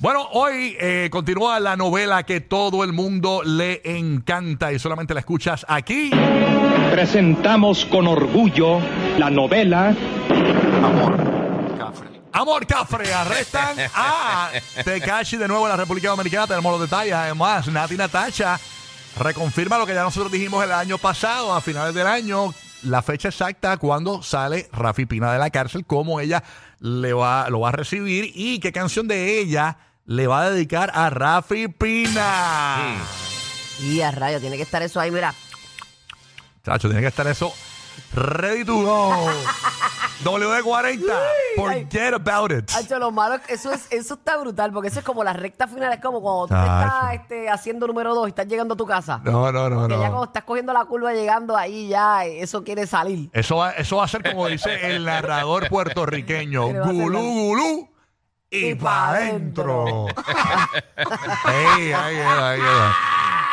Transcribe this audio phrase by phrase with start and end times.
[0.00, 5.18] Bueno, hoy eh, continúa la novela que todo el mundo le encanta y solamente la
[5.18, 6.12] escuchas aquí.
[6.92, 8.78] Presentamos con orgullo
[9.18, 9.96] la novela
[12.32, 14.50] Amor Cafre, arrestan a
[14.84, 16.46] Tekashi de nuevo en la República Dominicana.
[16.46, 17.14] Tenemos los detalles.
[17.14, 18.60] Además, Nati Natacha
[19.18, 22.54] reconfirma lo que ya nosotros dijimos el año pasado, a finales del año,
[22.84, 26.44] la fecha exacta cuando sale Rafi Pina de la cárcel, cómo ella
[26.78, 29.76] le va, lo va a recibir y qué canción de ella
[30.08, 32.96] le va a dedicar a Rafi Pina.
[33.78, 35.34] Y a rayo, tiene que estar eso ahí, mira.
[36.64, 37.52] Chacho, tiene que estar eso
[38.14, 39.12] ready to go.
[40.24, 41.12] W40,
[41.56, 42.70] forget about it.
[42.74, 45.92] Hacho, lo malo, eso, es, eso está brutal, porque eso es como la recta final,
[45.92, 46.86] es como cuando tú Chacho.
[46.86, 49.20] estás este, haciendo número dos y estás llegando a tu casa.
[49.24, 50.10] No, no, no, que ya no.
[50.10, 53.28] cuando estás cogiendo la curva llegando ahí, ya eso quiere salir.
[53.34, 56.88] Eso va, eso va a ser como dice el narrador puertorriqueño, ¿Qué le va a
[56.88, 57.97] hacer gulú, gulú
[58.50, 60.06] y Y pa' pa' adentro.
[61.76, 62.96] Ey, ahí queda, ahí queda.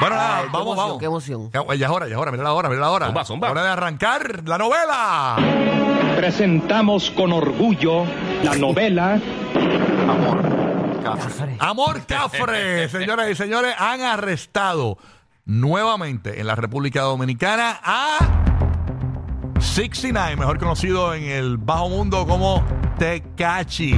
[0.00, 0.98] Bueno, nada, Ay, qué vamos, emoción, vamos.
[0.98, 1.50] qué emoción.
[1.52, 3.06] Ya, ya es hora, ya es hora, mira la hora, mira la hora.
[3.06, 3.50] Zumba, zumba.
[3.50, 5.36] Hora de arrancar la novela.
[6.16, 8.04] presentamos con orgullo
[8.42, 9.20] la novela
[11.02, 11.56] Cafre.
[11.58, 14.98] Amor Cafre, señoras y señores, han arrestado
[15.44, 18.18] nuevamente en la República Dominicana a
[19.58, 22.64] 69, mejor conocido en el bajo mundo como
[22.98, 23.94] Tecachi.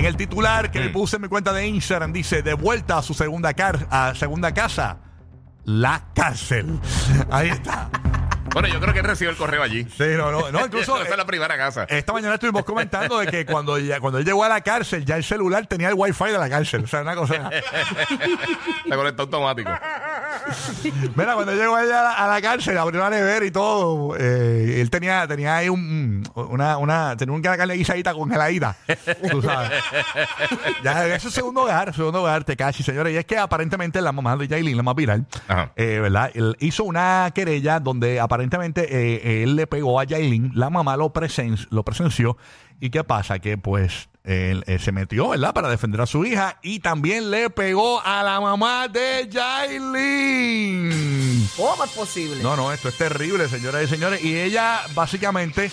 [0.00, 3.02] En el titular que le puse en mi cuenta de Instagram dice, de vuelta a
[3.02, 4.96] su segunda, car a segunda casa,
[5.66, 6.80] la cárcel.
[7.30, 7.90] Ahí está.
[8.54, 9.84] Bueno, yo creo que él recibió el correo allí.
[9.84, 10.96] Sí, no, no, no, incluso...
[11.02, 11.84] Esa es la primera casa.
[11.84, 15.16] Esta mañana estuvimos comentando de que cuando, ya- cuando él llegó a la cárcel, ya
[15.16, 16.82] el celular tenía el wifi de la cárcel.
[16.84, 17.50] O sea, una cosa...
[18.86, 19.70] La conecta automático.
[21.16, 24.16] Mira, cuando llegó ella a la, a la cárcel, abrió la nevera y todo.
[24.18, 28.76] eh, él tenía, tenía ahí un, una, una, tenía una carne guisadita congeladita.
[29.30, 29.70] Tú sabes.
[30.84, 33.14] ya, es su segundo hogar, su segundo hogar, Tekashi, señores.
[33.14, 35.26] Y es que aparentemente la mamá de Yailin, la más viral,
[35.76, 36.30] eh, ¿verdad?
[36.34, 41.12] Él hizo una querella donde aparentemente eh, él le pegó a Yailin, la mamá lo,
[41.12, 42.36] presen- lo presenció.
[42.80, 43.38] ¿Y qué pasa?
[43.38, 45.52] Que pues él, eh, se metió, ¿verdad?
[45.54, 49.28] Para defender a su hija y también le pegó a la mamá de
[50.20, 51.48] Yailin.
[51.56, 52.42] ¿Cómo es posible?
[52.42, 54.22] No, no, esto es terrible, señoras y señores.
[54.24, 55.70] Y ella básicamente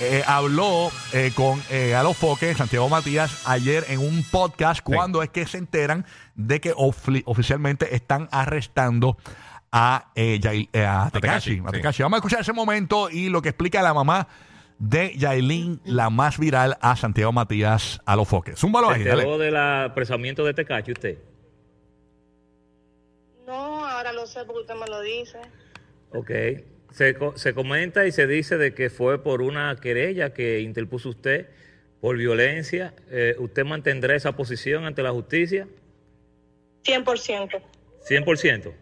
[0.00, 5.22] eh, habló eh, con eh, a los foques, Santiago Matías, ayer en un podcast cuando
[5.22, 9.16] es que se enteran de que oficialmente están arrestando
[9.72, 11.50] a, eh, Yail- eh, a Tekashi.
[11.56, 11.72] Tekashi, a sí.
[11.76, 12.02] Tekashi.
[12.02, 14.26] Vamos a escuchar ese momento y lo que explica la mamá
[14.80, 18.58] de Yailin, la más viral, a Santiago Matías a los foques.
[18.58, 19.22] Zúmbalo ¿Se ahí, dale.
[19.22, 21.18] enteró del apresamiento de Tecachi usted?
[23.46, 25.38] No, ahora lo sé porque usted me lo dice.
[26.12, 26.30] Ok.
[26.92, 31.08] Se, co- se comenta y se dice de que fue por una querella que interpuso
[31.10, 31.48] usted
[32.00, 32.94] por violencia.
[33.10, 35.68] Eh, ¿Usted mantendrá esa posición ante la justicia?
[36.84, 37.60] 100%.
[38.08, 38.72] 100%.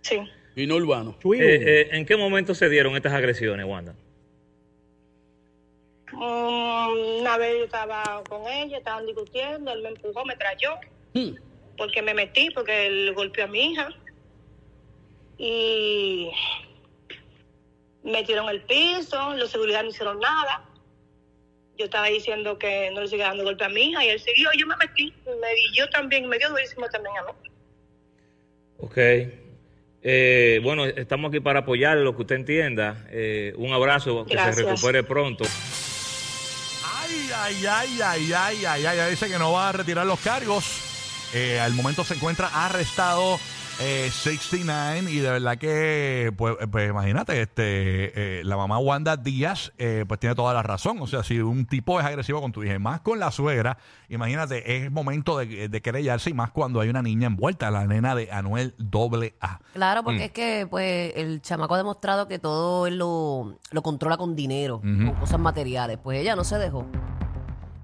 [0.00, 0.16] Sí.
[0.56, 1.16] Y no urbano.
[1.34, 3.94] Eh, eh, ¿En qué momento se dieron estas agresiones, Wanda?
[6.12, 10.74] Mm, una vez yo estaba con ella, estaban discutiendo, él me empujó, me trayó,
[11.14, 11.34] Hmm.
[11.76, 13.88] porque me metí, porque él golpeó a mi hija.
[15.36, 16.30] Y
[18.02, 20.64] me tiraron el piso, los seguridad no hicieron nada.
[21.76, 24.50] Yo estaba diciendo que no le siga dando golpe a mi hija y él siguió,
[24.58, 27.32] yo me metí, me di yo también, me dio durísimo también a mí.
[28.78, 28.98] Ok.
[30.02, 33.06] Eh, bueno, estamos aquí para apoyarle lo que usted entienda.
[33.10, 34.56] Eh, un abrazo, que Gracias.
[34.56, 35.44] se recupere pronto.
[37.34, 40.64] Ay, ay, ay, ay, ay, ay, dice que no va a retirar los cargos.
[41.34, 43.38] Eh, al momento se encuentra arrestado
[43.80, 49.16] eh, 69 y de verdad que, pues, eh, pues, imagínate, este, eh, la mamá Wanda
[49.16, 50.98] Díaz, eh, pues tiene toda la razón.
[51.00, 53.78] O sea, si un tipo es agresivo con tu hija, y más con la suegra,
[54.08, 58.14] imagínate, es momento de, de querellarse y más cuando hay una niña envuelta, la nena
[58.14, 59.60] de Anuel doble A.
[59.74, 60.04] Claro, Mm.
[60.04, 64.34] porque es que pues el chamaco ha demostrado que todo él lo, lo controla con
[64.34, 65.98] dinero, con cosas materiales.
[66.02, 66.86] Pues ella no se dejó.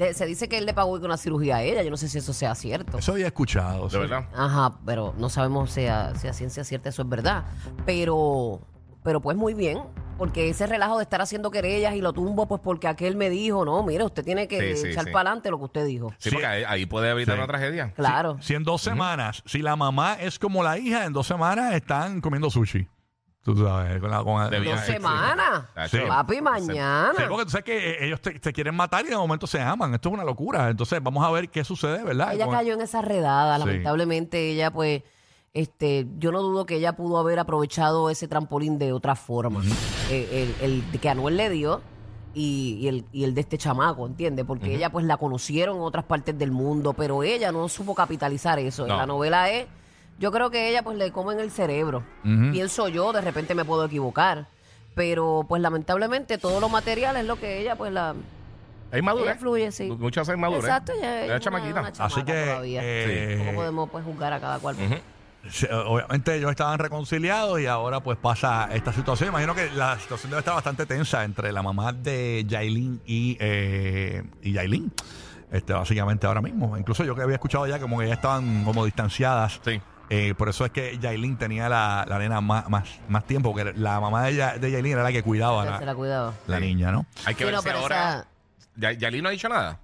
[0.00, 1.82] De- se dice que él le pagó con una cirugía a ella.
[1.82, 2.98] Yo no sé si eso sea cierto.
[2.98, 3.84] Eso había escuchado.
[3.84, 3.98] De sí.
[3.98, 4.24] verdad.
[4.34, 7.44] Ajá, pero no sabemos si a, si a ciencia cierta eso es verdad.
[7.86, 8.60] Pero,
[9.02, 9.78] pero pues muy bien,
[10.16, 13.64] porque ese relajo de estar haciendo querellas y lo tumbo, pues porque aquel me dijo,
[13.64, 15.10] no, mire, usted tiene que Sí, sí, echar sí.
[15.10, 16.10] para adelante lo que usted dijo.
[16.18, 16.30] Sí, Sí.
[16.30, 17.38] porque ahí, ahí puede evitar Sí.
[17.38, 17.92] una tragedia.
[17.94, 18.38] Claro.
[18.40, 22.20] Si en dos semanas, si la mamá es como la hija, en dos semanas están
[22.20, 22.86] comiendo sushi.
[23.42, 24.92] Tú sabes, con la, con De Dos viaje.
[24.92, 25.64] semanas.
[25.90, 25.98] Sí.
[26.06, 27.12] Papi, mañana.
[27.16, 29.60] Sí, porque tú sabes que eh, ellos te, te quieren matar y de momento se
[29.60, 29.94] aman.
[29.94, 30.68] Esto es una locura.
[30.68, 32.34] Entonces, vamos a ver qué sucede, ¿verdad?
[32.34, 33.64] Ella Con- cayó en esa redada, Sí.
[33.66, 35.02] lamentablemente ella pues
[35.52, 39.62] este yo no dudo que ella pudo haber aprovechado ese trampolín de otra forma.
[40.10, 41.80] Eh, el, el que Anuel le dio
[42.34, 44.44] y, y el, y el de este chamaco, ¿entiendes?
[44.44, 48.58] Porque ella pues la conocieron en otras partes del mundo, pero ella no supo capitalizar
[48.60, 48.86] eso.
[48.86, 48.96] No.
[48.98, 49.66] La novela es,
[50.20, 52.04] yo creo que ella pues le come en el cerebro.
[52.22, 54.46] Pienso yo, de repente me puedo equivocar.
[54.94, 58.14] Pero pues lamentablemente todo lo material es lo que ella pues la...
[58.92, 59.30] Hay madurez.
[59.30, 59.84] Ella fluye, sí.
[59.88, 60.64] Muchas veces madurez.
[60.64, 61.80] Exacto, ella Es una- chamaquita.
[61.80, 62.80] una Así que, todavía.
[62.82, 64.76] eh, ¿Cómo podemos pues juzgar a cada cual?
[65.48, 69.28] Sí, Obviamente ellos estaban reconciliados y ahora pues pasa esta situación.
[69.30, 74.22] Imagino que la situación debe estar bastante tensa entre la mamá de Yailin y, eh,
[74.42, 74.92] y Yailin.
[75.52, 76.76] Este, básicamente ahora mismo.
[76.76, 79.60] Incluso yo que había escuchado ya como que ya estaban como distanciadas.
[79.64, 79.80] Sí.
[80.12, 83.72] Eh, por eso es que Yailin tenía la, la nena más, más, más tiempo, porque
[83.78, 86.34] la mamá de, Ya- de Yailin era la que cuidaba a Se la, la cuidaba.
[86.48, 86.64] la Sí.
[86.66, 87.06] niña, ¿no?
[87.26, 88.08] Hay que Sí, ver no, si pero ahora.
[88.10, 88.26] esa-
[88.76, 89.78] Ya, Yalí no ha dicho nada.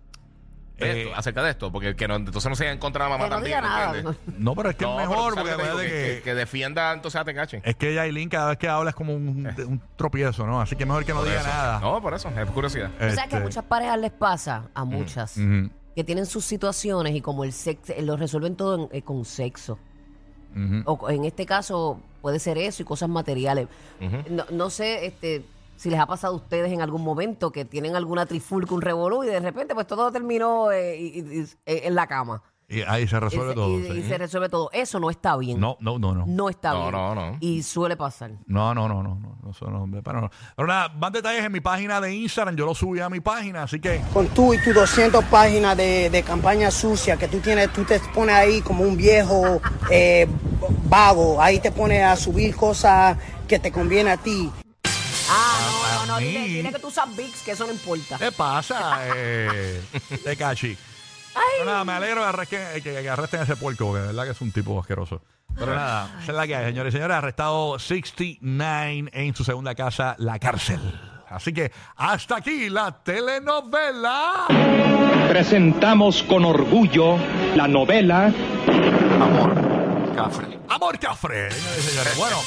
[0.78, 3.04] de Eh, esto, acerca de esto, porque el que no, entonces no se en contra
[3.04, 3.58] de la mamá Que no también.
[3.60, 3.96] diga nada.
[3.98, 4.16] ¿entiendes?
[4.38, 5.94] No, pero es que No, es pero mejor, tú porque sabes lo que te acuérdate
[5.96, 7.62] digo, que, que, que defienda entonces a Tecache.
[7.64, 10.60] es que Yailin cada vez que habla es como un, un tropiezo, ¿no?
[10.60, 11.48] Así que mejor que no Por diga eso.
[11.48, 11.80] nada.
[11.80, 12.90] No, por eso, es curiosidad.
[12.90, 16.44] Tú sabes que a Este, muchas parejas les pasa, a muchas, ujú, que tienen sus
[16.44, 19.78] situaciones y como el sexo, lo resuelven todo en- eh, con sexo.
[20.86, 23.68] O en este caso puede ser eso y cosas materiales.
[24.30, 25.44] no, no sé este,
[25.76, 29.24] si les ha pasado a ustedes en algún momento que tienen alguna trifulca, un revolú
[29.24, 32.42] y de repente pues todo terminó eh, y- y- y- eh, en la cama.
[32.68, 33.78] Y ahí se resuelve todo.
[33.78, 33.92] y, sí.
[33.98, 34.70] y se resuelve todo.
[34.72, 35.60] Eso no está bien.
[35.60, 36.24] No, no, no, no.
[36.26, 36.92] No está No, bien.
[36.94, 37.36] no, no.
[37.38, 38.32] Y suele pasar.
[38.46, 40.30] No, no, no, no, no, no, eso no, hombre, pero, no.
[40.56, 43.62] Pero nada, más detalles en mi página de Instagram, yo lo subí a mi página,
[43.62, 47.72] así que con tú y tus 200 páginas de, de campaña sucia que tú tienes,
[47.72, 50.26] tú te pones ahí como un viejo eh,
[50.88, 53.16] vago, ahí te pones a subir cosas
[53.48, 54.50] que te conviene a ti.
[55.28, 56.14] Ah, no, no, no.
[56.14, 58.16] a Dile, que tú usas VIX, que eso no importa.
[58.18, 59.80] ¿qué pasa, eh,
[60.22, 60.76] Tecachi?
[61.58, 64.06] Pero nada, me alegro de arre- que, que- que arresten a ese puerco, porque de
[64.08, 65.20] verdad que es un tipo asqueroso.
[65.54, 67.16] Pero nada, esa es la que hay, señores y señores.
[67.16, 70.78] Arrestado 69 en su segunda casa, la cárcel.
[71.28, 74.46] Así que hasta aquí la telenovela.
[75.28, 77.16] Presentamos con orgullo
[77.56, 78.32] la novela
[80.68, 81.48] Amor Cafre.
[82.16, 82.42] Bueno.